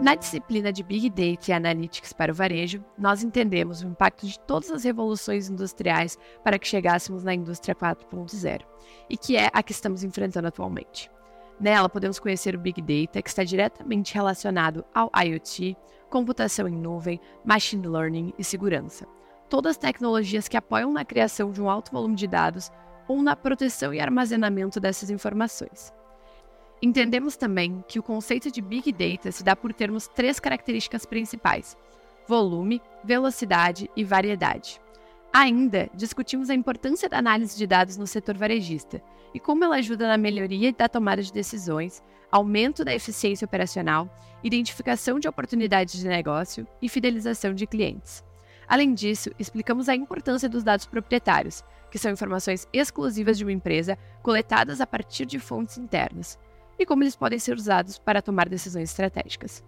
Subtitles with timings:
[0.00, 4.38] Na disciplina de Big Data e Analytics para o varejo, nós entendemos o impacto de
[4.38, 8.62] todas as revoluções industriais para que chegássemos na indústria 4.0,
[9.10, 11.10] e que é a que estamos enfrentando atualmente.
[11.58, 15.76] Nela, podemos conhecer o Big Data, que está diretamente relacionado ao IoT,
[16.08, 19.04] computação em nuvem, machine learning e segurança.
[19.50, 22.70] Todas as tecnologias que apoiam na criação de um alto volume de dados
[23.08, 25.92] ou na proteção e armazenamento dessas informações.
[26.80, 31.76] Entendemos também que o conceito de Big Data se dá por termos três características principais:
[32.26, 34.80] volume, velocidade e variedade.
[35.32, 39.02] Ainda discutimos a importância da análise de dados no setor varejista
[39.34, 44.08] e como ela ajuda na melhoria da tomada de decisões, aumento da eficiência operacional,
[44.42, 48.24] identificação de oportunidades de negócio e fidelização de clientes.
[48.66, 53.98] Além disso, explicamos a importância dos dados proprietários, que são informações exclusivas de uma empresa
[54.22, 56.38] coletadas a partir de fontes internas,
[56.78, 59.64] e como eles podem ser usados para tomar decisões estratégicas.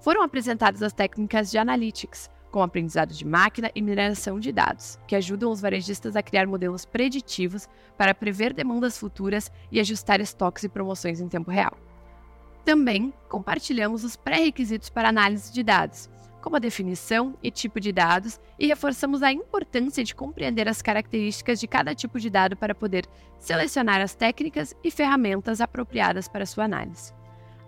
[0.00, 5.14] Foram apresentadas as técnicas de analytics, com aprendizado de máquina e mineração de dados, que
[5.14, 10.68] ajudam os varejistas a criar modelos preditivos para prever demandas futuras e ajustar estoques e
[10.68, 11.76] promoções em tempo real.
[12.64, 16.08] Também compartilhamos os pré-requisitos para análise de dados,
[16.40, 21.60] como a definição e tipo de dados, e reforçamos a importância de compreender as características
[21.60, 23.06] de cada tipo de dado para poder
[23.38, 27.12] selecionar as técnicas e ferramentas apropriadas para sua análise.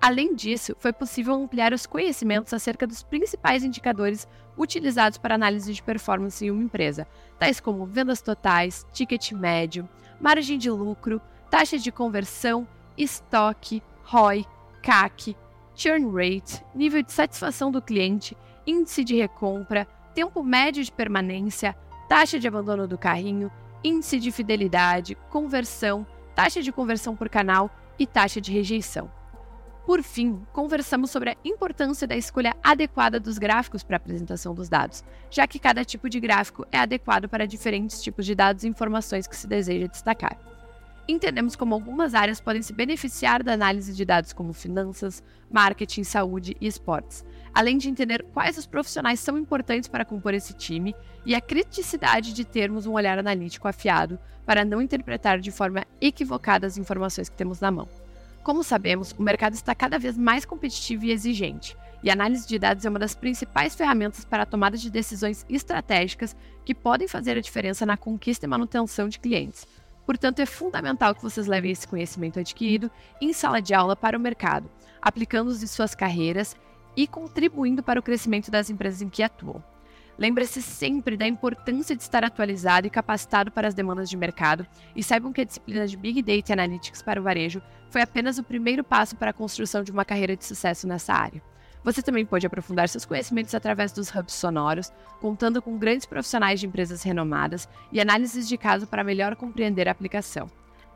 [0.00, 5.82] Além disso, foi possível ampliar os conhecimentos acerca dos principais indicadores utilizados para análise de
[5.82, 7.06] performance em uma empresa,
[7.38, 9.86] tais como vendas totais, ticket médio,
[10.18, 14.46] margem de lucro, taxa de conversão, estoque, ROI,
[14.82, 15.36] CAC,
[15.74, 18.36] churn rate, nível de satisfação do cliente
[18.70, 21.76] índice de recompra, tempo médio de permanência,
[22.08, 23.50] taxa de abandono do carrinho,
[23.82, 27.68] índice de fidelidade, conversão, taxa de conversão por canal
[27.98, 29.10] e taxa de rejeição.
[29.84, 34.68] Por fim, conversamos sobre a importância da escolha adequada dos gráficos para a apresentação dos
[34.68, 38.68] dados, já que cada tipo de gráfico é adequado para diferentes tipos de dados e
[38.68, 40.38] informações que se deseja destacar
[41.10, 46.56] entendemos como algumas áreas podem se beneficiar da análise de dados como finanças, marketing, saúde
[46.60, 50.94] e esportes, além de entender quais os profissionais são importantes para compor esse time
[51.24, 56.66] e a criticidade de termos um olhar analítico afiado para não interpretar de forma equivocada
[56.66, 57.88] as informações que temos na mão.
[58.42, 62.58] Como sabemos, o mercado está cada vez mais competitivo e exigente, e a análise de
[62.58, 66.34] dados é uma das principais ferramentas para a tomada de decisões estratégicas
[66.64, 69.66] que podem fazer a diferença na conquista e manutenção de clientes,
[70.10, 72.90] Portanto, é fundamental que vocês levem esse conhecimento adquirido
[73.20, 74.68] em sala de aula para o mercado,
[75.00, 76.56] aplicando-os em suas carreiras
[76.96, 79.62] e contribuindo para o crescimento das empresas em que atuam.
[80.18, 84.66] Lembre-se sempre da importância de estar atualizado e capacitado para as demandas de mercado
[84.96, 88.36] e saibam que a disciplina de Big Data e Analytics para o varejo foi apenas
[88.36, 91.40] o primeiro passo para a construção de uma carreira de sucesso nessa área.
[91.82, 96.66] Você também pode aprofundar seus conhecimentos através dos hubs sonoros, contando com grandes profissionais de
[96.66, 100.46] empresas renomadas e análises de caso para melhor compreender a aplicação.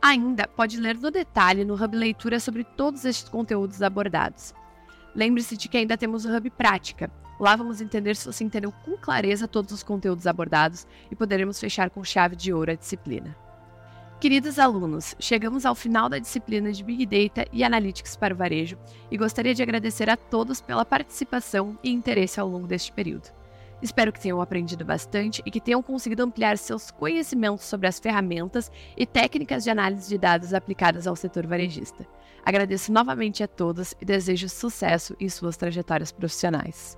[0.03, 4.55] Ainda pode ler no detalhe no Hub Leitura sobre todos estes conteúdos abordados.
[5.15, 7.11] Lembre-se de que ainda temos o Hub Prática.
[7.41, 11.89] Lá vamos entender se você entendeu com clareza todos os conteúdos abordados e poderemos fechar
[11.89, 13.44] com chave de ouro a disciplina.
[14.24, 18.78] Queridos alunos, chegamos ao final da disciplina de Big Data e Analytics para o varejo
[19.10, 23.28] e gostaria de agradecer a todos pela participação e interesse ao longo deste período.
[23.82, 28.72] Espero que tenham aprendido bastante e que tenham conseguido ampliar seus conhecimentos sobre as ferramentas
[28.96, 32.06] e técnicas de análise de dados aplicadas ao setor varejista.
[32.42, 36.96] Agradeço novamente a todos e desejo sucesso em suas trajetórias profissionais.